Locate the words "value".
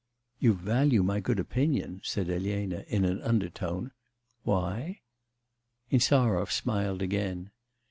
0.55-1.03